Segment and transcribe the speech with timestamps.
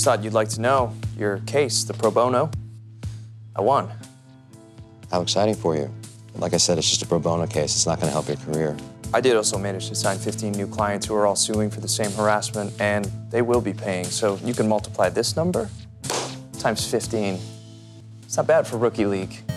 [0.00, 2.50] Just thought you'd like to know your case, the pro bono.
[3.54, 3.90] I won.
[5.10, 5.92] How exciting for you.
[6.36, 7.76] Like I said, it's just a pro bono case.
[7.76, 8.74] It's not going to help your career.
[9.12, 11.88] I did also manage to sign 15 new clients who are all suing for the
[11.88, 14.06] same harassment, and they will be paying.
[14.06, 15.68] So you can multiply this number
[16.58, 17.38] times 15.
[18.22, 19.49] It's not bad for Rookie League.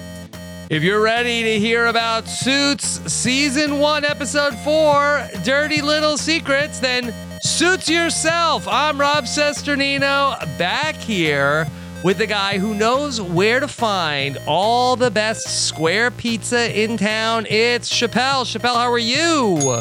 [0.73, 7.13] If you're ready to hear about Suits Season 1, Episode 4, Dirty Little Secrets, then
[7.41, 8.67] Suits Yourself.
[8.67, 11.67] I'm Rob Cesternino, back here
[12.04, 17.45] with the guy who knows where to find all the best square pizza in town.
[17.51, 18.43] It's Chappell.
[18.43, 19.79] Chappell, how are you?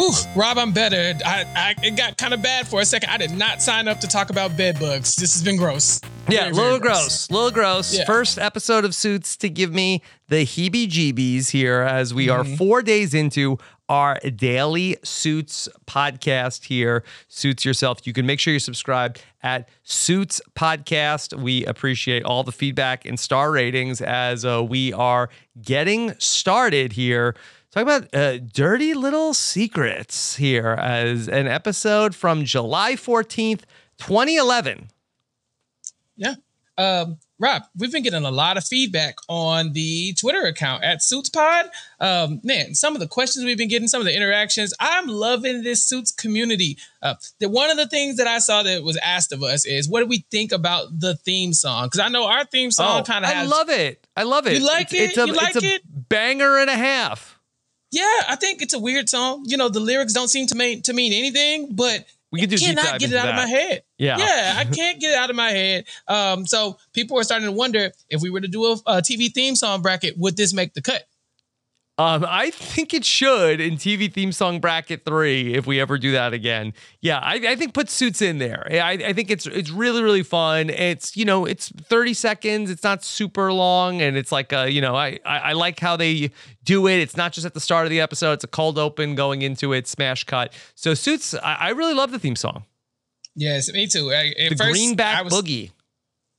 [0.00, 1.12] Whew, Rob, I'm better.
[1.26, 3.10] I, I it got kind of bad for a second.
[3.10, 5.14] I did not sign up to talk about bed bugs.
[5.14, 6.00] This has been gross.
[6.26, 7.28] Yeah, Very, a little very gross.
[7.28, 7.94] A little gross.
[7.94, 8.06] Yeah.
[8.06, 12.52] First episode of Suits to give me the heebie jeebies here as we Mm-hmm.
[12.54, 13.58] are four days into
[13.90, 17.04] our daily Suits podcast here.
[17.28, 18.06] Suits Yourself.
[18.06, 21.38] You can make sure you're subscribed at Suits Podcast.
[21.38, 25.28] We appreciate all the feedback and star ratings as uh, we are
[25.60, 27.34] getting started here.
[27.72, 33.62] Talk about uh, dirty little secrets here as an episode from July 14th,
[33.98, 34.88] 2011.
[36.16, 36.34] Yeah.
[36.76, 41.68] Um, Rob, we've been getting a lot of feedback on the Twitter account at SuitsPod.
[42.00, 45.62] Um, man, some of the questions we've been getting, some of the interactions, I'm loving
[45.62, 46.76] this Suits community.
[47.00, 49.88] Uh, the, one of the things that I saw that was asked of us is,
[49.88, 51.86] what do we think about the theme song?
[51.86, 53.50] Because I know our theme song kind of Oh, I has.
[53.50, 54.06] love it.
[54.16, 54.60] I love it.
[54.60, 55.02] You like it's, it?
[55.10, 55.82] It's a, You like it's a it?
[55.86, 57.39] banger and a half.
[57.90, 59.44] Yeah, I think it's a weird song.
[59.46, 62.56] You know, the lyrics don't seem to mean to mean anything, but We can do
[62.58, 63.82] cannot get it out of my head.
[63.98, 64.16] Yeah.
[64.18, 65.84] yeah, I can't get it out of my head.
[66.06, 69.32] Um, so people are starting to wonder if we were to do a, a TV
[69.32, 71.06] theme song bracket, would this make the cut?
[72.00, 76.12] Um, I think it should in TV theme song bracket three if we ever do
[76.12, 76.72] that again.
[77.02, 78.66] Yeah, I, I think put suits in there.
[78.70, 80.70] I, I think it's it's really really fun.
[80.70, 82.70] It's you know it's thirty seconds.
[82.70, 85.96] It's not super long, and it's like uh you know I, I I like how
[85.96, 86.30] they
[86.64, 87.00] do it.
[87.00, 88.32] It's not just at the start of the episode.
[88.32, 90.54] It's a cold open going into it, smash cut.
[90.74, 91.34] So suits.
[91.34, 92.64] I, I really love the theme song.
[93.36, 94.10] Yes, me too.
[94.12, 95.70] I- The first, greenback was, boogie.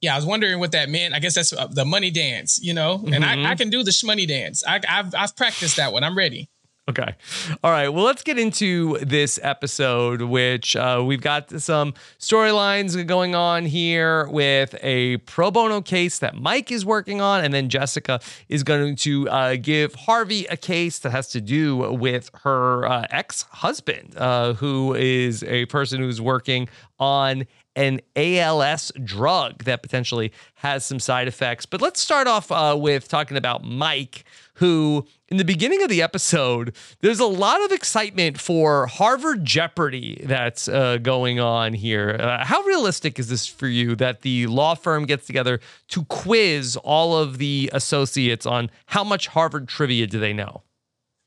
[0.02, 1.14] Yeah, I was wondering what that meant.
[1.14, 2.96] I guess that's uh, the money dance, you know.
[3.14, 3.46] And Mhm.
[3.46, 4.64] I, I can do the shmoney dance.
[4.68, 6.04] I, I've I've practiced that one.
[6.04, 6.50] I'm ready.
[6.90, 7.16] Okay.
[7.64, 7.88] All right.
[7.90, 14.28] Well, let's get into this episode, which uh, we've got some storylines going on here
[14.30, 17.46] with a pro bono case that Mike is working on.
[17.46, 18.20] And then Jessica
[18.50, 23.06] is going to uh, give Harvey a case that has to do with her uh,
[23.12, 26.68] ex husband, uh, who is a person who's working
[27.00, 27.46] on
[27.76, 31.66] an ALS drug that potentially has some side effects.
[31.66, 36.02] But let's start off uh, with talking about Mike, who in the beginning of the
[36.02, 42.18] episode, there's a lot of excitement for Harvard Jeopardy that's uh, going on here.
[42.20, 46.76] Uh, how realistic is this for you that the law firm gets together to quiz
[46.84, 50.64] all of the associates on how much Harvard trivia do they know?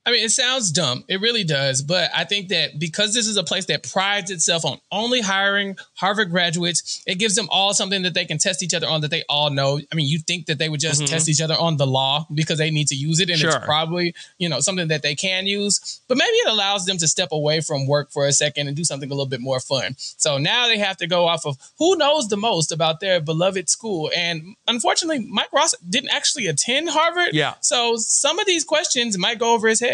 [0.07, 1.05] I mean, it sounds dumb.
[1.09, 1.81] It really does.
[1.81, 5.79] But I think that because this is a place that prides itself on only hiring
[5.95, 9.11] Harvard graduates, it gives them all something that they can test each other on that
[9.11, 9.81] they all know.
[9.91, 11.07] I mean, you think that they would just Mhm.
[11.09, 13.49] test each other on the law because they need to use it and Sure.
[13.57, 16.01] it's probably, you know, something that they can use.
[16.07, 18.85] But maybe it allows them to step away from work for a second and do
[18.85, 19.97] something a little bit more fun.
[20.19, 23.71] So now they have to go off of who knows the most about their beloved
[23.71, 24.11] school.
[24.15, 27.31] And unfortunately, Mike Ross didn't actually attend Harvard.
[27.33, 27.55] Yeah.
[27.63, 29.94] So some of these questions might go over his head.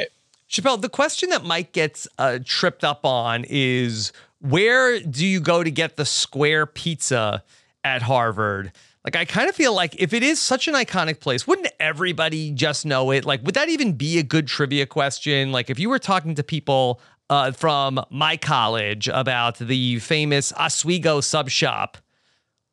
[0.51, 5.63] Chappell, the question that Mike gets uh, tripped up on is where do you go
[5.63, 7.45] to get the square pizza
[7.85, 8.73] at Harvard?
[9.05, 12.51] Like, I kind of feel like if it is such an iconic place, wouldn't everybody
[12.51, 13.25] just know it?
[13.25, 15.53] Like, would that even be a good trivia question?
[15.53, 17.01] Like, if you were talking to people
[17.31, 21.97] uh, from my college about the famous Oswego sub shop,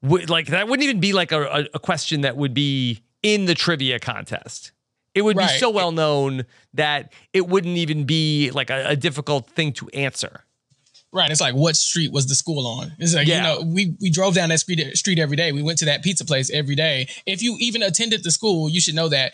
[0.02, 3.46] would, like, that wouldn't even be like a, a, a question that would be in
[3.46, 4.72] the trivia contest.
[5.18, 9.50] It would be so well known that it wouldn't even be like a, a difficult
[9.50, 10.44] thing to answer.
[11.14, 11.32] Right.
[11.32, 12.92] It's like what street was the school on?
[13.00, 13.38] It's like, Yeah.
[13.38, 15.52] you know, we we drove down that street street every day.
[15.52, 17.08] We went to that pizza place every day.
[17.26, 19.34] If you even attended the school, you should know that.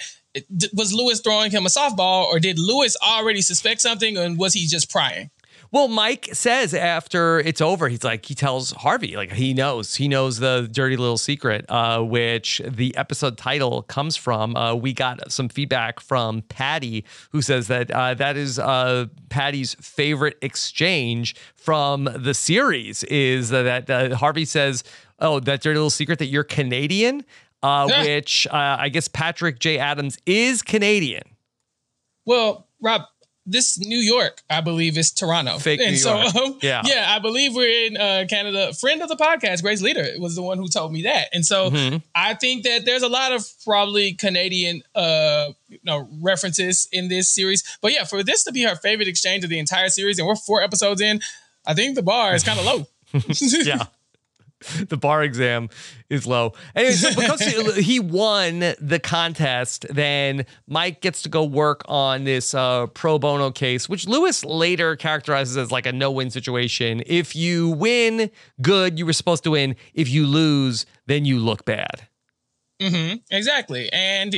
[0.73, 4.65] Was Louis throwing him a softball or did Louis already suspect something and was he
[4.65, 5.29] just prying?
[5.73, 10.07] Well, Mike says after it's over, he's like, he tells Harvey, like, he knows, he
[10.07, 14.55] knows the dirty little secret, uh, which the episode title comes from.
[14.55, 19.73] Uh, we got some feedback from Patty, who says that uh, that is uh, Patty's
[19.81, 24.83] favorite exchange from the series is that uh, Harvey says,
[25.17, 27.25] oh, that dirty little secret that you're Canadian,
[27.63, 28.03] uh, Yeah.
[28.15, 29.79] which uh, I guess Patrick J.
[29.79, 31.23] Adams is Canadian.
[32.27, 33.01] Well, Rob,
[33.45, 35.57] this New York, I believe, is Toronto.
[35.59, 36.35] Fake and New so, York.
[36.35, 36.81] um, Yeah.
[36.85, 38.73] yeah, I believe we're in uh, Canada.
[38.73, 41.27] Friend of the podcast, Grace Leader, was the one who told me that.
[41.33, 42.01] And so Mhm.
[42.15, 47.27] I think that there's a lot of probably Canadian uh, you know, references in this
[47.29, 47.63] series.
[47.81, 50.35] But yeah, for this to be her favorite exchange of the entire series, and we're
[50.35, 51.19] four episodes in,
[51.65, 52.87] I think the bar is kind of low.
[53.63, 53.85] yeah.
[54.89, 55.69] The bar exam
[56.09, 56.53] is low.
[56.75, 62.53] Anyway, so because he- won the contest, then Mike gets to go work on this
[62.53, 67.03] uh, pro bono case, which Louis later characterizes as like a no win situation.
[67.05, 68.29] If you win,
[68.61, 69.75] good, you were supposed to win.
[69.93, 72.07] If you lose, then you look bad.
[72.81, 73.89] Mm-hmm, Exactly.
[73.93, 74.35] And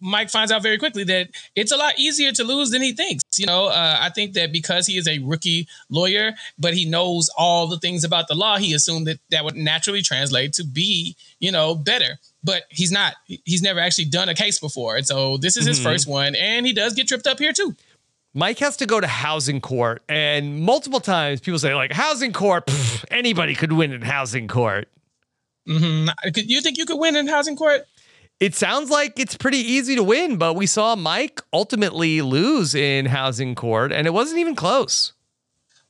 [0.00, 3.24] Mike finds out very quickly that it's a lot easier to lose than he thinks.
[3.38, 7.28] You know, uh, I think that because he is a rookie lawyer, but he knows
[7.36, 11.16] all the things about the law, he assumed that that would naturally translate to be,
[11.40, 12.18] you know, better.
[12.44, 13.14] But he's not.
[13.26, 14.96] He's never actually done a case before.
[14.96, 15.82] And so this is his Mhm.
[15.82, 16.34] first one.
[16.34, 17.74] And he does get tripped up here too.
[18.34, 22.66] Mike has to go to housing court, and multiple times people say, like, housing court,
[22.66, 24.88] pff, anybody could win in housing court.
[25.66, 27.86] hmm You think you could win in housing court?
[28.38, 33.06] It sounds like it's pretty easy to win, but we saw Mike ultimately lose in
[33.06, 35.12] housing court, and it wasn't even close.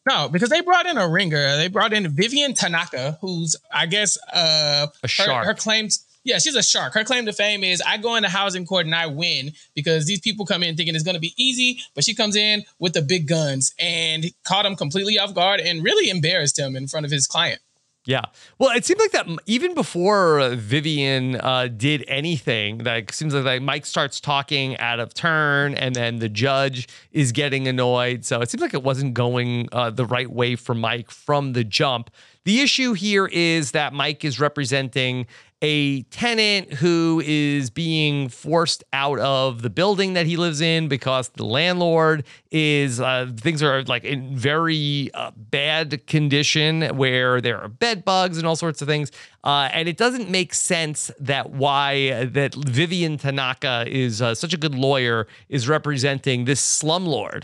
[0.08, 1.56] No, because they brought in a ringer.
[1.56, 5.46] They brought in Vivian Tanaka, who's I guess uh A her- shark.
[5.46, 6.94] Her, claims, yeah, she's a shark.
[6.94, 10.20] Her claim to fame is I go into housing court and I win because these
[10.20, 13.02] people come in thinking it's going to be easy, but she comes in with the
[13.02, 17.10] big guns and caught him completely off guard and really embarrassed him in front of
[17.10, 17.60] his client.
[18.06, 18.22] Yeah.
[18.58, 23.62] Well, it seemed like that even before Vivian uh, did anything, like seems like, like
[23.62, 28.24] Mike starts talking out of turn, and then the judge is getting annoyed.
[28.24, 31.64] So it seems like it wasn't going uh, the right way for Mike from the
[31.64, 32.10] jump.
[32.46, 35.26] The issue here is that Mike is representing
[35.62, 41.30] a tenant who is being forced out of the building that he lives in because
[41.30, 47.66] the landlord is uh, things are like in very uh, bad condition where there are
[47.66, 49.10] bed bugs and all sorts of things
[49.42, 54.56] uh, and it doesn't make sense that why that Vivian Tanaka is uh, such a
[54.56, 57.42] good lawyer is representing this slumlord.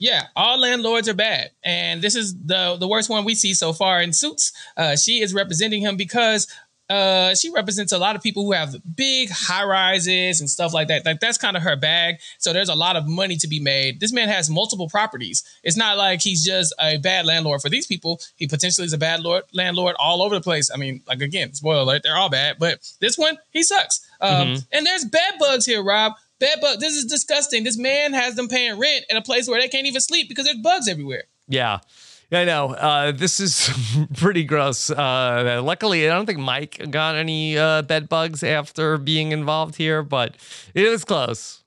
[0.00, 3.72] Yeah, all landlords are bad, and this is the the worst one we see so
[3.72, 4.52] far in Suits.
[4.76, 6.48] Uh, she is representing him because
[6.90, 10.88] uh, she represents a lot of people who have big high rises and stuff like
[10.88, 11.06] that.
[11.06, 12.16] Like that's kind of her bag.
[12.38, 14.00] So there's a lot of money to be made.
[14.00, 15.44] This man has multiple properties.
[15.62, 18.20] It's not like he's just a bad landlord for these people.
[18.34, 20.68] He potentially is a bad lord, landlord all over the place.
[20.74, 24.00] I mean, like again, spoiler alert, they're all bad, but this one he sucks.
[24.20, 26.14] Um, And there's bed bugs here, Rob.
[26.40, 26.80] Bed bug.
[26.80, 27.64] This is disgusting.
[27.64, 30.46] This man has them paying rent in a place where they can't even sleep because
[30.46, 31.24] there's bugs everywhere.
[31.48, 31.80] Yeah.
[32.32, 32.74] I know.
[32.74, 33.70] Uh, this is
[34.16, 34.90] pretty gross.
[34.90, 40.02] Uh, luckily, I don't think Mike got any uh, bed bugs after being involved here,
[40.02, 40.36] but
[40.74, 41.62] it was close.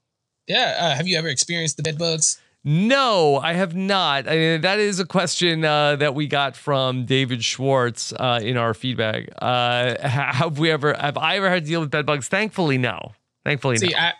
[0.47, 0.75] Yeah.
[0.79, 2.39] Uh, have you ever experienced the bed bugs?
[2.65, 4.25] No, I have not.
[4.27, 8.55] I mean, that is a question uh, that we got from David Schwartz uh, in
[8.55, 9.27] our feedback.
[9.41, 10.93] Uh, have we ever?
[10.93, 12.29] Have I ever had to deal with bed bugs?
[12.29, 13.11] Thankfully, no.
[13.43, 13.97] Thankfully, See, no.
[13.97, 14.13] I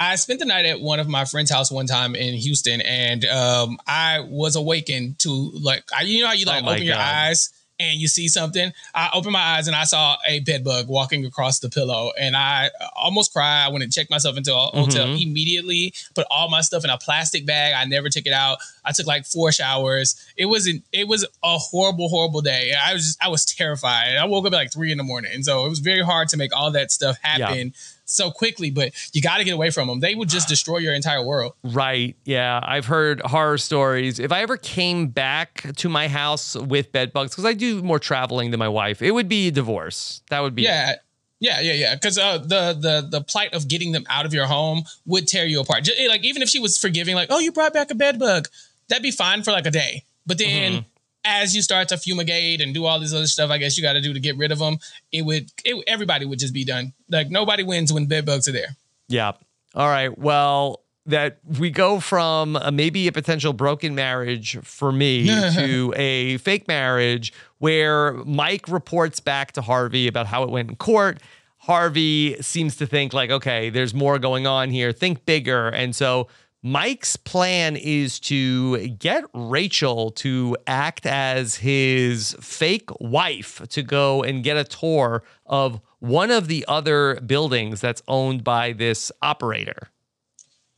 [0.00, 3.24] I spent the night at one of my friend's house one time in Houston, and
[3.24, 5.30] um, I was awakened to
[5.60, 7.50] like I, you know how you like Oh open your eyes
[7.80, 8.72] and you see something.
[8.92, 12.36] I opened my eyes and I saw a bed bug walking across the pillow, and
[12.36, 13.64] I almost cried.
[13.66, 15.22] I went and checked myself into a hotel Mhm.
[15.22, 15.94] immediately.
[16.14, 17.74] Put all my stuff in a plastic bag.
[17.74, 18.58] I never took it out.
[18.84, 20.16] I took like four showers.
[20.36, 20.84] It wasn't.
[20.92, 22.72] It was a horrible, horrible day.
[22.74, 24.16] I was Just, I was terrified.
[24.16, 26.28] I woke up at like three in the morning, and so it was very hard
[26.30, 27.74] to make all that stuff happen
[28.08, 28.70] so quickly.
[28.70, 30.00] But you got to get away from them.
[30.00, 31.52] They would just destroy your entire world.
[31.62, 32.16] Right.
[32.24, 32.60] Yeah.
[32.62, 34.18] I've heard horror stories.
[34.18, 37.98] If I ever came back to my house with bed bugs, because I do more
[37.98, 40.22] traveling than my wife, it would be a divorce.
[40.30, 40.62] That would be.
[40.62, 40.94] Yeah.
[41.40, 41.94] Yeah, yeah, yeah.
[41.94, 45.46] Because uh, the the the plight of getting them out of your home would tear
[45.46, 45.84] you apart.
[45.84, 48.48] Just, like even if she was forgiving, like, oh, you brought back a bed bug,
[48.88, 50.02] that'd be fine for like a day.
[50.26, 50.84] But then Mhm.
[51.28, 53.92] As you start to fumigate and do all this other stuff, I guess you got
[53.92, 54.78] to do to get rid of them.
[55.12, 56.94] It would, it, everybody would just be done.
[57.10, 58.76] Like nobody wins when bed bugs are there.
[59.08, 59.32] Yeah.
[59.74, 60.16] All right.
[60.16, 66.36] Well, that we go from a, maybe a potential broken marriage for me to a
[66.38, 71.18] fake marriage where Mike reports back to Harvey about how it went in court.
[71.58, 74.92] Harvey seems to think like, okay, there's more going on here.
[74.92, 75.68] Think bigger.
[75.68, 76.28] And so
[76.62, 84.42] Mike's plan is to get Rachel to act as his fake wife to go and
[84.42, 89.90] get a tour of one of the other buildings that's owned by this operator.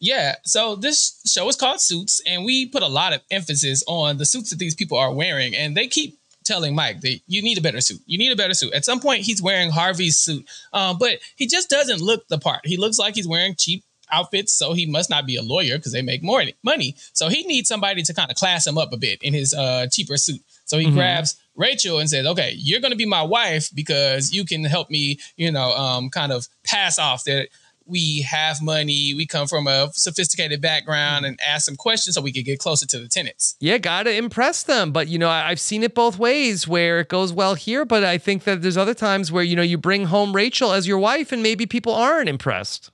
[0.01, 0.37] Yeah.
[0.45, 4.27] So this show is called Suits, and we put a lot of emphasis on the
[4.27, 7.63] suits that these people are wearing, and they keep telling Mike that you need a
[7.63, 8.01] better suit.
[8.07, 8.73] You need a better suit.
[8.73, 12.61] At some point, he's wearing Harvey's suit, um, but he just doesn't look the part.
[12.65, 15.93] He looks like he's wearing cheap outfits, so he must not be a lawyer because
[15.93, 16.97] they make more money.
[17.13, 19.87] So he needs somebody to kind of class him up a bit in his uh,
[19.91, 20.41] cheaper suit.
[20.65, 20.95] So he Mhm.
[20.95, 24.89] grabs Rachel and says, "Okay, you're going to be my wife because you can help
[24.91, 27.49] me, you know, um, kind of pass off that
[27.87, 32.31] we have money, we come from a sophisticated background, and ask some questions so we
[32.31, 34.93] can get closer to the tenants." Yeah, gotta impress them.
[34.93, 38.17] But you know, I've seen it both ways where it goes well here, but I
[38.17, 41.33] think that there's other times where you know you bring home Rachel as your wife,
[41.33, 42.91] and maybe people aren't impressed.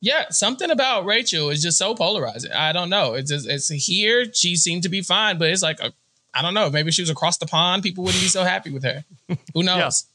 [0.00, 2.52] Yeah, something about Rachel is just so polarizing.
[2.52, 3.14] I don't know.
[3.14, 4.26] It's just, it's here.
[4.32, 5.90] She seemed to be fine, but it's like I
[6.34, 6.70] I don't know.
[6.70, 9.04] Maybe she was across the pond, people wouldn't be so happy with her.
[9.54, 10.06] Who knows?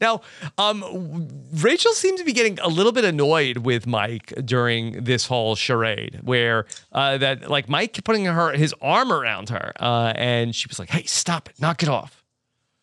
[0.00, 0.20] Now,
[0.58, 5.54] um, Rachel seemed to be getting a little bit annoyed with Mike during this whole
[5.54, 10.66] charade, where uh, that like Mike putting her his arm around her, uh, and she
[10.68, 12.15] was like, "Hey, stop it, knock it off."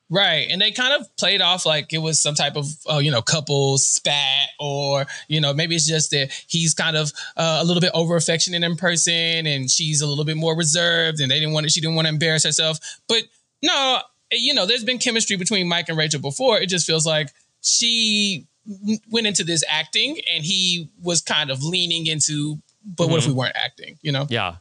[0.09, 0.47] Right.
[0.49, 3.21] And they kind of played off like it was some type of, uh, you know,
[3.21, 7.81] couple spat, or, you know, maybe it's just that he's kind of uh, a little
[7.81, 11.53] bit over affectionate in person and she's a little bit more reserved and they didn't
[11.53, 12.77] want to, she didn't want to embarrass herself.
[13.07, 13.23] But
[13.63, 13.99] no,
[14.31, 16.59] you know, there's been chemistry between Mike and Rachel before.
[16.59, 17.29] It just feels like
[17.61, 18.45] she
[19.09, 23.33] went into this acting and he was kind of leaning into, but what if we
[23.33, 24.27] weren't acting, you know?
[24.29, 24.57] Yeah.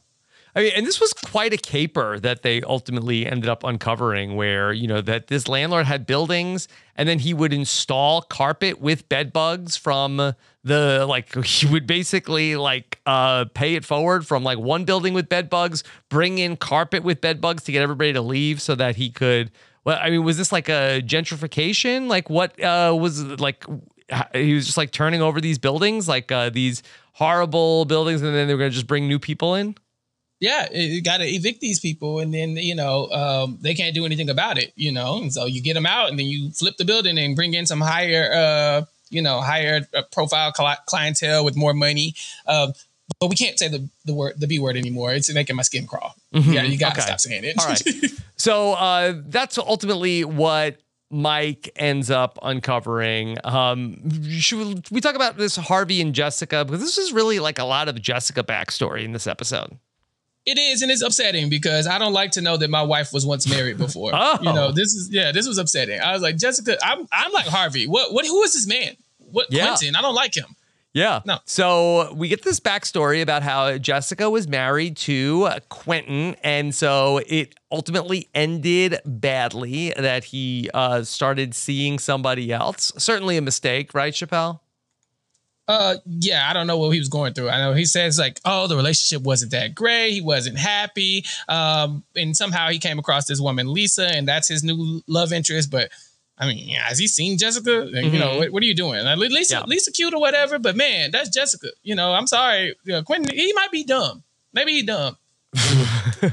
[0.54, 4.72] I mean, and this was quite a caper that they ultimately ended up uncovering, where
[4.72, 9.32] you know that this landlord had buildings, and then he would install carpet with bed
[9.32, 14.84] bugs from the like he would basically like uh pay it forward from like one
[14.84, 18.60] building with bed bugs, bring in carpet with bed bugs to get everybody to leave
[18.60, 19.50] so that he could.
[19.84, 22.08] Well, I mean, was this like a gentrification?
[22.08, 23.64] Like what uh was like?
[24.34, 26.82] He was just like turning over these buildings, like uh, these
[27.14, 29.74] horrible buildings, and then they were gonna just bring new people in.
[30.42, 34.04] Yeah, you got to evict these people, and then you know um, they can't do
[34.04, 34.72] anything about it.
[34.74, 37.36] You know, and so you get them out, and then you flip the building and
[37.36, 42.14] bring in some higher, uh, you know, higher uh, profile cli- clientele with more money.
[42.46, 42.72] Um,
[43.20, 45.14] but we can't say the the word the b word anymore.
[45.14, 46.14] It's making my skin crawl.
[46.32, 47.06] Yeah, you got to Okay.
[47.06, 47.56] stop saying it.
[47.58, 47.82] All right.
[48.36, 50.78] So uh, that's ultimately what
[51.10, 53.38] Mike ends up uncovering.
[53.44, 54.00] Um,
[54.40, 56.64] should we talk about this Harvey and Jessica?
[56.64, 59.78] Because this is really like a lot of Jessica backstory in this episode.
[60.44, 63.24] It is, and it's upsetting because I don't like to know that my wife was
[63.24, 64.10] once married before.
[64.24, 64.38] Oh.
[64.40, 66.00] You know, this is yeah, this was upsetting.
[66.00, 67.86] I was like, Jessica, I'm I'm like Harvey.
[67.86, 68.96] What what who is this man?
[69.18, 69.66] What Yeah.
[69.68, 69.94] Quentin?
[69.96, 70.56] I don't like him.
[70.94, 71.20] Yeah.
[71.24, 71.38] No.
[71.46, 77.54] So we get this backstory about how Jessica was married to Quentin, and so it
[77.70, 82.92] ultimately ended badly that he uh, started seeing somebody else.
[82.98, 84.62] Certainly a mistake, right, Chappell?
[85.72, 87.48] Uh, yeah, I don't know what he was going through.
[87.48, 90.10] I know he says like, oh, the relationship wasn't that great.
[90.12, 91.24] He wasn't happy.
[91.48, 95.70] Um, and somehow he came across this woman, Lisa, and that's his new love interest.
[95.70, 95.90] But
[96.38, 97.82] I mean, has he seen Jessica?
[97.82, 98.38] And, You know, Mhm.
[98.38, 99.04] what, what are you doing?
[99.04, 99.64] Like, Lisa, Yeah.
[99.66, 101.68] Lisa cute or whatever, but man, that's Jessica.
[101.82, 103.34] You know, I'm sorry, you know, Quentin.
[103.36, 104.22] He might be dumb.
[104.52, 105.16] Maybe he dumb.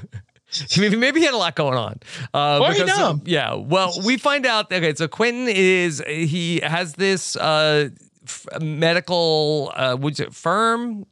[0.80, 2.00] Maybe, maybe he had a lot going on.
[2.34, 3.22] Uh, Or he dumb.
[3.26, 3.54] Yeah.
[3.54, 4.72] Well, we find out.
[4.74, 7.90] Okay, so Quentin is he has this uh,
[8.30, 11.06] f- medical uh, what's it firm?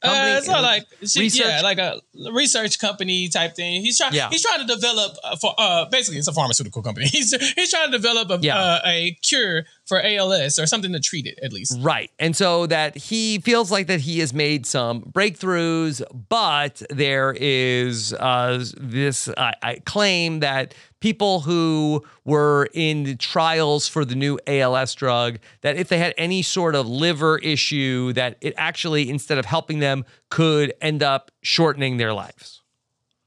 [0.00, 2.00] Company- Uh, it's not like she, research- yeah, like a
[2.32, 3.82] research company type thing.
[3.82, 4.14] He's trying.
[4.14, 4.28] Yeah.
[4.30, 7.06] He's trying to develop uh, for uh, basically it's a pharmaceutical company.
[7.16, 8.58] He's he's trying to develop a Yeah.
[8.58, 11.78] uh, a cure for ALS or something to treat it at least.
[11.80, 12.10] Right.
[12.18, 18.12] And so that he feels like that he has made some breakthroughs, but there is
[18.12, 24.38] uh, this uh, I claim that people who were in the trials for the new
[24.46, 29.38] ALS drug, that if they had any sort of liver issue, that it actually, instead
[29.38, 32.62] of helping them, could end up shortening their lives.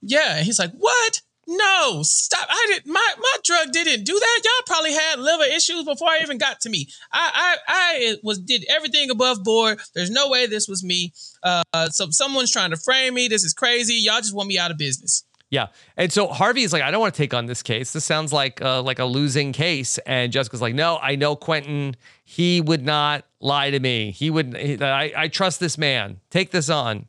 [0.01, 1.21] Yeah, he's like, "What?
[1.53, 2.47] No, stop!
[2.49, 4.41] I did my my drug didn't do that.
[4.41, 6.87] Y'all probably had liver issues before I even got to me.
[7.11, 9.79] I I I was did everything above board.
[9.93, 11.11] There's no way this was me.
[11.43, 13.27] Uh, so someone's trying to frame me.
[13.27, 13.95] This is crazy.
[13.95, 15.67] Y'all just want me out of business." Yeah,
[15.97, 17.91] and so Harvey is like, I don't want to take on this case.
[17.91, 19.97] This sounds like uh, like a losing case.
[20.05, 21.97] And Jessica's like, No, I know Quentin.
[22.23, 24.11] He would not lie to me.
[24.11, 24.55] He would.
[24.55, 26.21] He, I, I trust this man.
[26.29, 27.07] Take this on.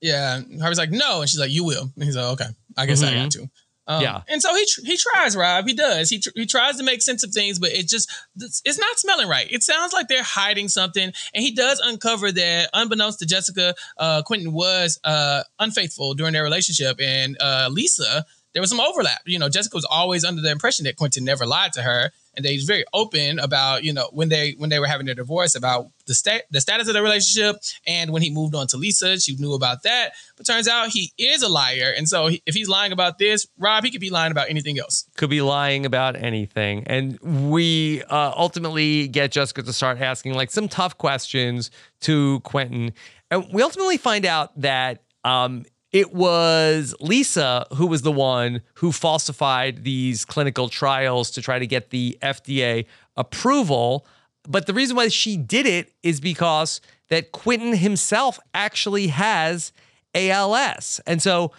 [0.00, 1.90] Yeah, Harvey's like, no, and she's like, you will.
[1.94, 3.22] And he's like, okay, I guess I Mhm.
[3.22, 3.50] got to.
[3.86, 4.22] Um, Yeah.
[4.28, 5.66] and so he tr- he tries, Rob.
[5.66, 6.10] He does.
[6.10, 8.08] He tr- he tries to make sense of things, but it just
[8.38, 9.50] it's it's not smelling right.
[9.50, 14.22] It sounds like they're hiding something, and he does uncover that, unbeknownst to Jessica, uh,
[14.22, 19.20] Quentin was uh, unfaithful during their relationship, and uh, Lisa there was some overlap.
[19.26, 22.44] You know, Jessica was always under the impression that Quentin never lied to her, and
[22.44, 25.54] they was very open about you know when they when they were having their divorce
[25.54, 29.20] about the state the status of the relationship, and when he moved on to Lisa,
[29.20, 30.12] she knew about that.
[30.36, 33.46] But turns out he is a liar, and so he, if he's lying about this,
[33.58, 35.06] Rob, he could be lying about anything else.
[35.16, 40.50] Could be lying about anything, and we uh, ultimately get Jessica to start asking like
[40.50, 42.92] some tough questions to Quentin,
[43.30, 45.02] and we ultimately find out that.
[45.22, 51.58] Um, it was Lisa who was the one who falsified these clinical trials to try
[51.58, 54.06] to get the FDA approval.
[54.48, 59.72] But the reason why she did it is because that Quentin himself actually has
[60.14, 61.00] ALS.
[61.06, 61.52] And so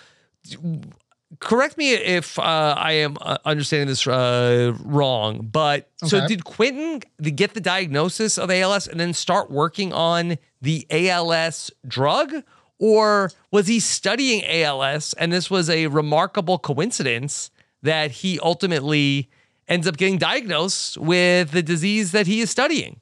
[1.40, 7.02] correct me if uh, I am uh, understanding this uh, wrong, but so did Quentin
[7.22, 12.44] get the diagnosis of ALS and then start working on the ALS drug?
[12.82, 17.52] Or was he studying ALS and this was a remarkable coincidence
[17.84, 19.30] that he ultimately
[19.68, 23.00] ends up getting diagnosed with the disease that he is studying?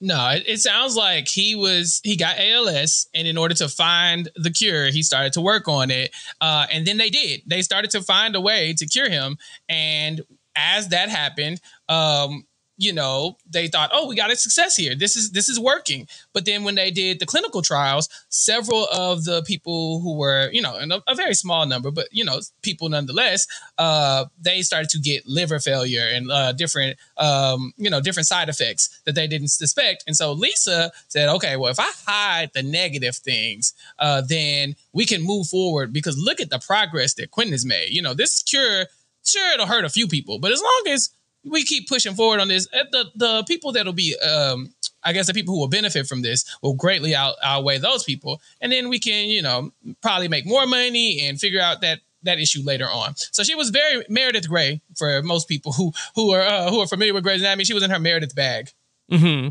[0.00, 4.30] No, it, it sounds like he was he got ALS, and in order to find
[4.34, 6.10] the cure, he started to work on it.
[6.40, 7.42] Uh, and then they did.
[7.46, 9.36] They started to find a way to cure him.
[9.68, 10.22] And
[10.56, 12.46] as that happened, um,
[12.82, 14.96] you know, they thought, oh, we got a success here.
[14.96, 16.08] This is this is working.
[16.32, 20.60] But then when they did the clinical trials, several of the people who were, you
[20.60, 23.46] know, a, a very small number, but you know, people nonetheless,
[23.78, 28.48] uh, they started to get liver failure and uh, different, um, you know, different side
[28.48, 30.02] effects that they didn't suspect.
[30.08, 35.06] And so Lisa said, okay, well, if I hide the negative things, uh, then we
[35.06, 37.90] can move forward because look at the progress that Quentin has made.
[37.90, 38.86] You know, this cure,
[39.24, 41.10] sure, it'll hurt a few people, but as long as
[41.44, 44.72] we keep pushing forward on this, uh, the the people that'll be, um,
[45.02, 48.40] I guess, the people who will benefit from this will greatly out, outweigh those people,
[48.60, 52.38] and then we can, you know, probably make more money and figure out that that
[52.38, 53.14] issue later on.
[53.16, 56.86] So she was very Meredith Grey for most people who who are uh, who are
[56.86, 57.64] familiar with Grey's Anatomy.
[57.64, 58.70] She was in her Meredith bag.
[59.10, 59.48] hmm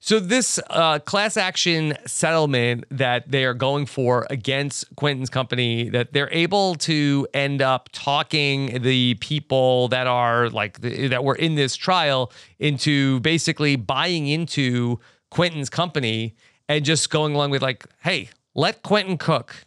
[0.00, 6.12] So this uh, class action settlement that they are going for against Quentin's company, that
[6.12, 11.56] they're able to end up talking the people that are like the, that were in
[11.56, 15.00] this trial into basically buying into
[15.30, 16.36] Quentin's company
[16.68, 19.66] and just going along with like, hey, let Quentin cook.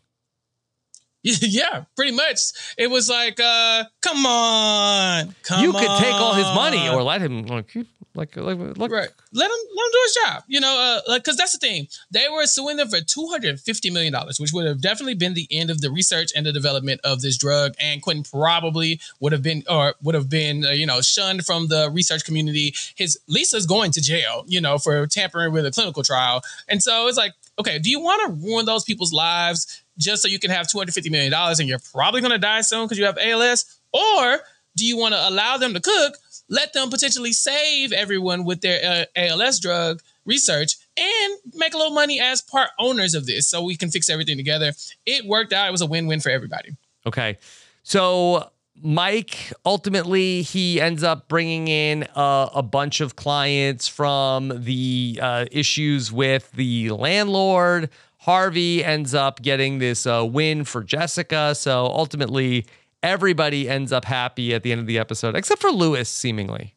[1.21, 2.39] yeah, pretty much.
[2.77, 7.03] It was like, uh, come on, come on you could take all his money or
[7.03, 7.75] let him like
[8.16, 8.58] like like.
[8.58, 9.10] Right.
[9.34, 10.44] Let him let him do his job.
[10.48, 11.88] You know, uh, like because that's the thing.
[12.12, 15.33] They were suing them for two hundred fifty million dollars, which would have definitely been
[15.33, 17.74] the end of the research and the development of this drug.
[17.79, 21.68] And Quentin probably would have been or would have been uh, you know shunned from
[21.68, 22.74] the research community.
[22.96, 26.42] His Lisa's going to jail, you know, for tampering with a clinical trial.
[26.68, 30.27] And so it's like, okay, do you want to ruin those people's lives just so
[30.27, 32.86] you can have two hundred fifty million dollars and you're probably going to die soon
[32.86, 34.40] because you have ALS, or
[34.75, 36.16] do you want to allow them to cook?
[36.50, 41.94] let them potentially save everyone with their uh, ALS drug research and make a little
[41.94, 44.74] money as part owners of this so we can fix everything together.
[45.05, 45.68] It worked out.
[45.68, 46.75] It was a win win for everybody.
[47.05, 47.38] Okay.
[47.84, 48.50] So
[48.82, 56.12] Mike ultimately he ends up bringing in a, bunch of clients from the uh, issues
[56.12, 57.90] with the landlord.
[58.18, 61.55] Harvey ends up getting this uh, win for Jessica.
[61.55, 62.66] So ultimately,
[63.03, 66.75] everybody ends up happy at the end of the episode, except for Louis, seemingly.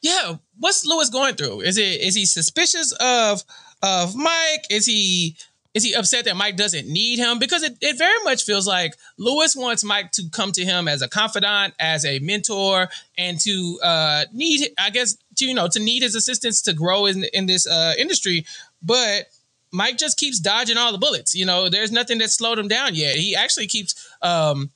[0.00, 1.60] Yeah, what's Louis going through?
[1.60, 3.44] Is it is he suspicious of
[3.82, 4.66] of Mike?
[4.68, 5.36] Is he
[5.74, 7.38] is he upset that Mike doesn't need him?
[7.38, 11.02] Because it, it very much feels like Louis wants Mike to come to him as
[11.02, 15.80] a confidant, as a mentor, and to uh, need, I guess, to you know, to
[15.80, 18.44] need his assistance to grow in in this uh, industry.
[18.82, 19.26] But
[19.70, 21.34] Mike just keeps dodging all the bullets.
[21.34, 23.16] You know, there's nothing that slowed him down yet.
[23.16, 24.70] He actually keeps um,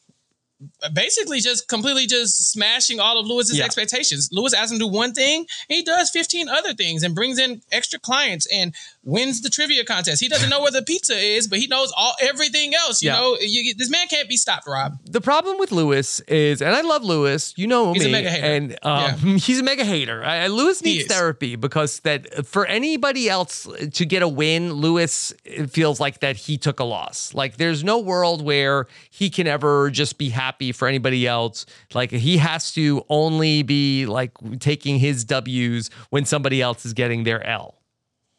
[0.93, 3.65] basically just completely just smashing all of Louis's Yeah.
[3.65, 4.29] expectations.
[4.33, 7.63] Louis asks him to do one thing, he does 15 other things and brings in
[7.73, 8.75] extra clients and
[9.07, 10.21] wins the trivia contest.
[10.21, 13.01] He doesn't know where the pizza is, but he knows all everything else.
[13.01, 13.21] You Yeah.
[13.21, 14.99] know, you, this man can't be stopped, Rob.
[15.07, 18.31] the problem with Louis is, and I love Louis, you know He's a me, mega
[18.31, 18.45] hater.
[18.47, 20.25] and um, he's a mega hater.
[20.25, 25.33] I, Louis needs therapy because that for anybody else to get a win, Louis
[25.71, 27.33] feels like that he took a loss.
[27.33, 31.65] Like there's no world where he can ever just be happy for anybody else.
[31.95, 37.23] Like he has to only be like taking his W's when somebody else is getting
[37.23, 37.76] their L.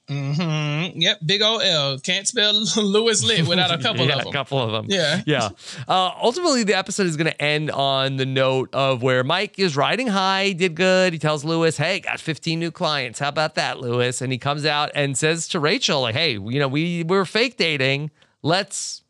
[0.10, 1.02] Mm-hmm.
[1.02, 2.00] Yep, big old L.
[2.00, 4.34] Can't spell Louis Litt without a couple yeah, of a them.
[4.34, 4.86] couple of them.
[4.90, 5.22] Yeah.
[5.26, 5.50] yeah.
[5.88, 9.76] Uh, ultimately, the episode is going to end on the note of where Mike is
[9.76, 11.12] riding high, did good.
[11.14, 13.20] He tells Louis, "Hey, got 15 new clients.
[13.20, 16.60] How about that, Louis?" And he comes out and says to Rachel, "Like, hey, you
[16.60, 18.12] know, we we're fake dating.
[18.42, 19.04] Let's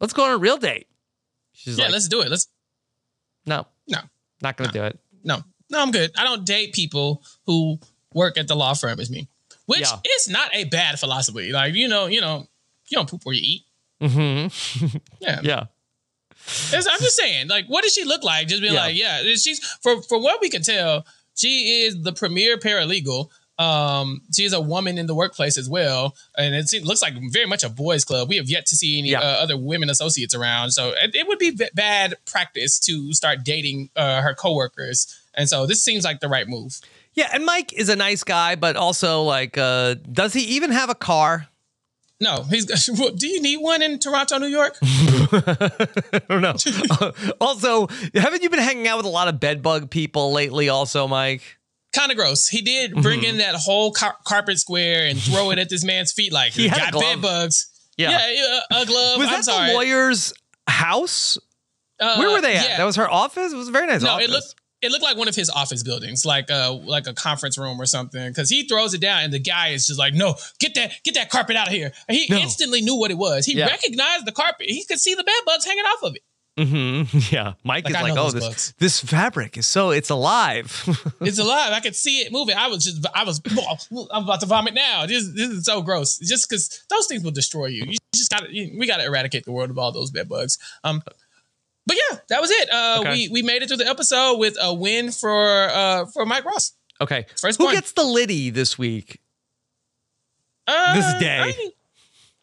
[0.00, 0.88] let's go on a real date."
[1.52, 2.30] She's Yeah, like, let's do it.
[2.30, 2.48] Let's
[3.46, 4.00] No, No.
[4.42, 4.98] not gonna do it.
[5.22, 6.10] No, no, I'm good.
[6.18, 7.78] I don't date people who
[8.12, 9.28] work at the law firm as me,
[9.66, 9.98] which Yeah.
[10.16, 11.52] is not a bad philosophy.
[11.52, 12.46] Like you know, you know,
[12.88, 13.62] you don't poop where you eat.
[14.02, 14.96] Mm-hmm.
[15.20, 15.64] Yeah, Yeah.
[16.68, 17.48] It's- I'm just saying.
[17.48, 18.46] Like, what does she look like?
[18.48, 18.80] Just being Yeah.
[18.80, 23.28] like, yeah, she's for for what we can tell, she is the premier paralegal.
[23.58, 27.46] Um, she's a woman in the workplace as well, and it seems, looks like very
[27.46, 28.28] much a boys' club.
[28.28, 29.20] We have yet to see any Yeah.
[29.20, 33.44] uh, other women associates around, so it, it would be b- bad practice to start
[33.44, 35.06] dating uh, her coworkers.
[35.32, 36.80] And so this seems like the right move.
[37.16, 40.90] Yeah, and Mike is a nice guy, but also like, uh, does he even have
[40.90, 41.48] a car?
[42.20, 42.64] No, he's.
[43.16, 44.78] Do you need one in Toronto, New York?
[44.82, 46.54] I don't know.
[47.00, 50.68] Uh, also, haven't you been hanging out with a lot of bedbug people lately?
[50.68, 51.42] Also, Mike.
[51.94, 52.48] kind of gross.
[52.48, 53.30] He did bring Mm-hmm.
[53.30, 56.68] in that whole car- carpet square and throw it at this man's feet like He
[56.68, 57.66] got bed bugs.
[57.96, 58.10] Yeah.
[58.10, 58.30] Yeah,
[58.70, 59.18] yeah, a glove.
[59.18, 59.68] Was I'm that sorry.
[59.70, 60.32] the lawyer's
[60.68, 61.38] house?
[61.98, 62.68] Uh, Where were they at?
[62.68, 62.76] yeah.
[62.78, 63.52] That was her office.
[63.52, 64.24] It was a very nice no, office.
[64.26, 64.54] it looked
[64.86, 67.86] it looked like one of his office buildings, like a like a conference room or
[67.86, 68.28] something.
[68.28, 71.14] Because he throws it down, and the guy is just like, "No, get that get
[71.14, 72.38] that carpet out of here." And he No.
[72.38, 73.44] instantly knew what it was.
[73.44, 73.66] He Yeah.
[73.66, 74.68] recognized the carpet.
[74.70, 76.22] He could see the bed bugs hanging off of it.
[76.58, 77.18] Mm-hmm.
[77.34, 80.72] Yeah, Mike Like, is I like, oh, this bugs." this fabric is so it's alive.
[81.20, 81.72] It's alive.
[81.72, 82.56] I could see it moving.
[82.56, 83.42] I was just, I was,
[84.10, 85.04] I'm about to vomit now.
[85.04, 86.16] This, this is so gross.
[86.18, 87.84] Just because those things will destroy you.
[87.86, 90.56] You just got to, we got to eradicate the world of all those bed bugs.
[90.82, 91.02] Um,
[91.86, 92.68] but yeah, that was it.
[92.72, 93.10] Uh, Okay.
[93.12, 96.72] we we made it through the episode with a win for uh for Mike Ross.
[97.00, 97.76] okay, First who point.
[97.76, 99.20] gets the Liddy this week?
[100.66, 101.38] Uh, This day.
[101.40, 101.70] I mean-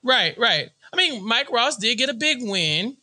[0.03, 0.69] right, right.
[0.91, 2.97] I mean, Mike Ross did get a big win.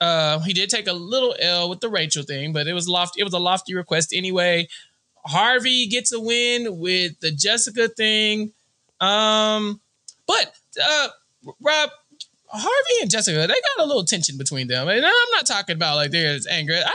[0.00, 3.14] Uh, he did take a little L with the Rachel thing, but it was loft.
[3.18, 4.68] It was a lofty request anyway.
[5.24, 8.52] Harvey gets a win with the Jessica thing.
[9.00, 9.80] Um,
[10.26, 11.08] but uh,
[11.60, 11.90] Rob,
[12.50, 15.96] Harvey and Jessica, they got a little tension between them, and I'm not talking about
[15.96, 16.74] like there's anger.
[16.84, 16.92] I,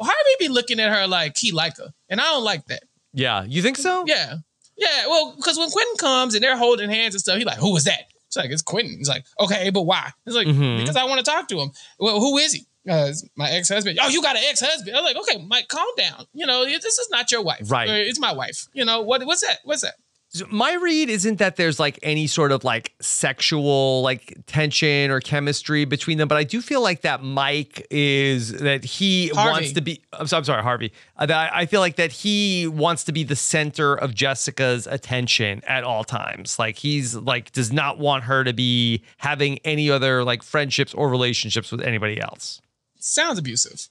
[0.00, 2.82] Harvey be looking at her like he like her, and I don't like that.
[3.12, 4.04] Yeah, you think so?
[4.06, 4.34] Yeah.
[4.76, 5.06] Yeah.
[5.08, 7.84] Well, because when Quentin comes and they're holding hands and stuff, he's like, who was
[7.84, 8.00] that?
[8.28, 8.96] It's like, it's Quentin.
[8.98, 10.10] He's like, okay, but why?
[10.26, 10.78] It's like, Mhm.
[10.80, 11.70] because I want to talk to him.
[11.98, 12.60] Well, who is he?
[12.88, 13.98] Uh, it's my ex husband.
[14.00, 14.96] Oh, you got an ex husband.
[14.96, 16.24] I'm like, okay, Mike, calm down.
[16.32, 17.70] You know, this is not your wife.
[17.70, 17.90] Right.
[17.90, 18.68] It's my wife.
[18.72, 19.24] You know, what?
[19.26, 19.58] what's that?
[19.64, 19.94] What's that?
[20.32, 25.18] So my read isn't that there's like any sort of like sexual like tension or
[25.18, 29.50] chemistry between them, but I do feel like that Mike is that he Harvey.
[29.50, 30.00] wants to be.
[30.12, 30.92] I'm, so, I'm sorry, Harvey.
[31.16, 35.62] Uh, that I feel like that he wants to be the center of Jessica's attention
[35.66, 36.60] at all times.
[36.60, 41.08] Like he's like does not want her to be having any other like friendships or
[41.08, 42.62] relationships with anybody else.
[43.00, 43.86] Sounds abusive.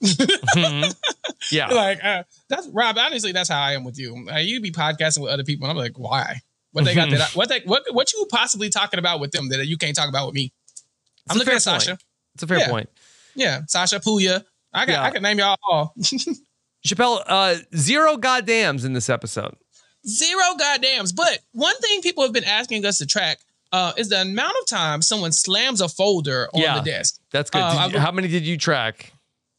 [0.55, 0.95] Mhm.
[1.51, 1.67] Yeah.
[1.73, 2.97] like, uh, that's Rob.
[2.97, 4.27] Honestly, that's how I am with you.
[4.31, 6.41] Uh, you be podcasting with other people, and I'm like, why?
[6.71, 7.21] What they got that?
[7.21, 10.09] I- what they what what you possibly talking about with them that you can't talk
[10.09, 10.53] about with me?
[11.29, 11.61] I'm looking at point.
[11.63, 11.97] Sasha.
[12.35, 12.69] It's a fair Yeah.
[12.69, 12.89] point.
[13.35, 14.43] Yeah, Sasha Puya.
[14.73, 15.03] I can Yeah.
[15.03, 15.95] I can name y'all all.
[16.85, 19.55] Chappell, uh, zero goddams in this episode.
[20.07, 21.13] Zero goddams.
[21.15, 23.39] But one thing people have been asking us to track
[23.71, 26.79] uh, is the amount of time someone slams a folder on Yeah.
[26.79, 27.19] the desk.
[27.31, 27.59] That's good.
[27.61, 29.13] Uh, you- how many did you track?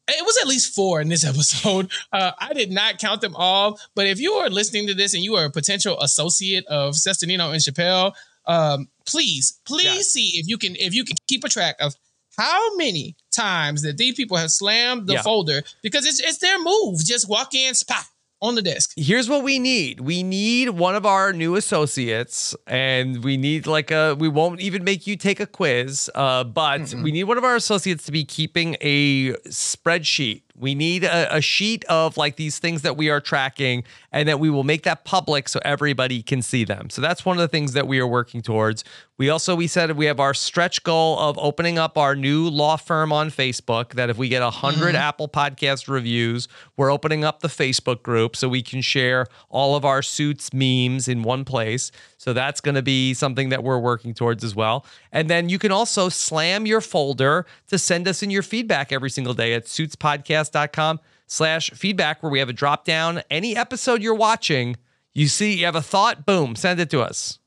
[0.09, 1.91] It was at least four in this episode.
[2.13, 5.23] Uh, I did not count them all, but if you are listening to this and
[5.23, 8.15] you are a potential associate of Cesternino and Chappell,
[8.47, 10.01] um, please, please Yeah.
[10.03, 11.95] see if you can if you can keep a track of
[12.37, 15.23] how many times that these people have slammed the Yeah.
[15.23, 17.05] folder because it's it's their move.
[17.05, 18.05] Just walk in, spot
[18.43, 18.93] on the desk.
[18.97, 20.01] Here's what we need.
[20.01, 24.15] We need one of our new associates, and we need like a.
[24.19, 27.57] We won't even make you take a quiz, uh, but we need one of our
[27.57, 30.43] associates to be keeping a spreadsheet.
[30.57, 34.41] We need a, a sheet of like these things that we are tracking, and that
[34.41, 36.91] we will make that public so everybody can see them.
[36.91, 38.85] So that's one of the things that we are working towards.
[39.19, 42.77] We also we said we have our stretch goal of opening up our new law
[42.77, 43.93] firm on Facebook.
[43.95, 48.30] That if we get a 100 Apple Podcast reviews, we're opening up the Facebook group
[48.37, 51.91] so we can share all of our suits memes in one place.
[52.19, 54.85] So that's going to be something that we're working towards as well.
[55.13, 59.11] And then you can also slam your folder to send us in your feedback every
[59.11, 63.23] single day at suitspodcast.com slash feedback where we have a drop down.
[63.31, 64.77] Any episode you're watching,
[65.15, 67.39] you see you have a thought, boom, send it to us.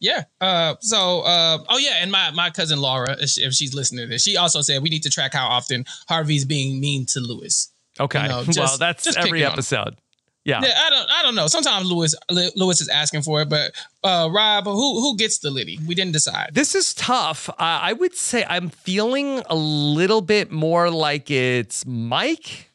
[0.00, 0.24] Yeah.
[0.40, 4.22] Uh, so, uh, oh yeah, and my my cousin Laura, if she's listening to this,
[4.22, 7.70] she also said we need to track how often Harvey's being mean to Louis.
[8.00, 8.22] Okay.
[8.22, 9.96] You know, well, that's just every episode.
[10.44, 10.60] Yeah.
[10.62, 11.46] Yeah, I don't, I don't know.
[11.48, 12.14] Sometimes Louis
[12.56, 13.72] Louis is asking for it, but
[14.02, 15.78] uh, Rob, who who gets the Liddy?
[15.86, 16.50] We didn't decide.
[16.54, 17.48] This is tough.
[17.50, 22.70] Uh, I would say I'm feeling a little bit more like it's Mike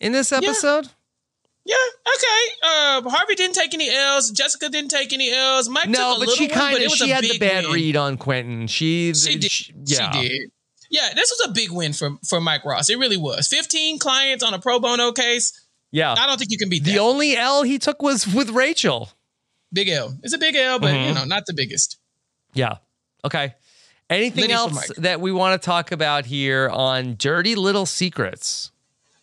[0.00, 0.88] in this episode.
[1.64, 1.76] Yeah,
[2.08, 2.54] okay.
[2.64, 4.30] Uh, Harvey didn't take any L's.
[4.30, 5.68] Jessica didn't take any L's.
[5.68, 7.74] Mike No, took a but little she kind of she had the bad win.
[7.74, 8.66] read on Quentin.
[8.66, 9.50] She, She did.
[9.50, 10.10] she- yeah.
[10.12, 10.50] She did.
[10.90, 12.90] yeah, this was a big win for for Mike Ross.
[12.90, 13.46] It really was.
[13.48, 15.52] 15 clients on a pro bono case.
[15.92, 16.14] Yeah.
[16.14, 19.10] I don't think you can beat The only L he took was with Rachel.
[19.72, 20.14] big L.
[20.22, 21.08] It's a big L, but Mm-hmm.
[21.08, 21.98] you know, not the biggest.
[22.54, 22.76] Yeah.
[23.24, 23.54] Okay.
[24.10, 28.70] Anything Liddy else that we want to talk about here on Dirty Little Secrets?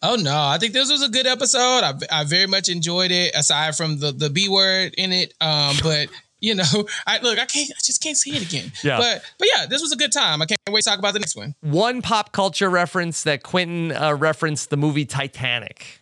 [0.01, 1.59] Oh no, I think this was a good episode.
[1.83, 5.33] I, I very much enjoyed it, aside from the the B word in it.
[5.41, 6.07] Um, but
[6.39, 6.63] you know,
[7.05, 8.71] I look, I can't, I just can't see it again.
[8.83, 8.97] Yeah.
[8.97, 10.41] But but yeah, this was a good time.
[10.41, 11.53] I can't wait to talk about the next one.
[11.61, 16.01] One pop culture reference that Quentin uh, referenced the movie Titanic.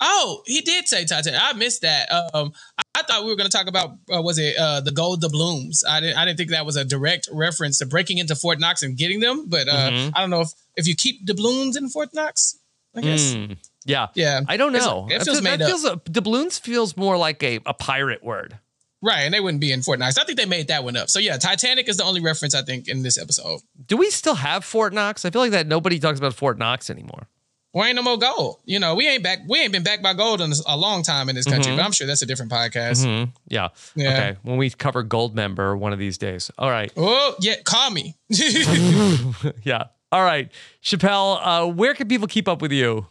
[0.00, 1.40] Oh, he did say Titanic.
[1.42, 2.10] I missed that.
[2.34, 4.92] Um, I, I thought we were going to talk about uh, was it uh, the
[4.92, 5.82] gold doubloons?
[5.88, 6.16] I didn't.
[6.16, 9.20] I didn't think that was a direct reference to breaking into Fort Knox and getting
[9.20, 9.48] them.
[9.48, 10.12] But uh, Mhm.
[10.14, 12.58] I don't know if if you keep doubloons in Fort Knox.
[12.94, 13.34] I guess.
[13.34, 14.08] Mm, yeah.
[14.14, 14.40] Yeah.
[14.48, 15.06] I don't It's- know.
[15.10, 15.68] It feels feel- made that up.
[15.68, 18.58] feels a, doubloons feels more like a, a pirate word.
[19.02, 20.18] Right, and they wouldn't be in Fort Knox.
[20.18, 21.08] I think they made that one up.
[21.08, 23.60] So yeah, Titanic is the only reference I think in this episode.
[23.86, 25.24] Do we still have Fort Knox?
[25.24, 27.26] I feel like that nobody talks about Fort Knox anymore.
[27.72, 28.60] Well, ain't no more gold.
[28.64, 29.40] You know, we ain't back.
[29.48, 31.72] We ain't been backed by gold in a long time in this country.
[31.72, 31.76] Mhm.
[31.76, 33.04] But I'm sure that's a different podcast.
[33.06, 33.32] Mhm.
[33.48, 33.68] Yeah.
[33.94, 34.12] Yeah.
[34.12, 34.36] Okay.
[34.42, 36.50] When we cover Goldmember one of these days.
[36.58, 36.90] All right.
[36.96, 38.16] Oh yeah, call me.
[39.62, 39.84] yeah.
[40.12, 40.50] All right.
[40.82, 43.06] Chappell, uh, where can people keep up with you?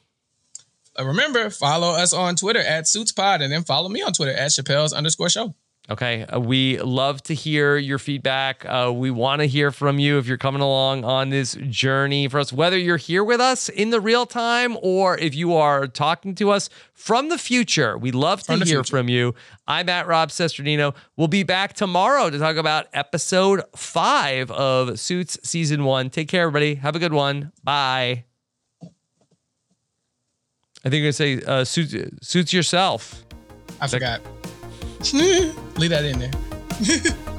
[0.99, 4.51] Uh, Remember, follow us on Twitter at SuitsPod, and then follow me on Twitter at
[4.51, 5.55] Chappell's underscore show.
[5.89, 6.23] Okay.
[6.23, 8.63] Uh, we love to hear your feedback.
[8.65, 12.39] Uh, we want to hear from you if you're coming along on this journey for
[12.39, 16.35] us, whether you're here with us in the real time or if you are talking
[16.35, 17.97] to us from the future.
[17.97, 18.83] We love to hear future.
[18.83, 19.33] from you.
[19.67, 20.95] I'm at Rob Cesternino.
[21.17, 26.11] We'll be back tomorrow to talk about episode five of Suits season one.
[26.11, 26.75] Take care, everybody.
[26.75, 27.51] Have a good one.
[27.63, 28.25] Bye.
[30.85, 33.25] I think you're going to say uh, suits, suits yourself.
[33.81, 34.21] I forgot.
[35.01, 37.35] Leave that in there.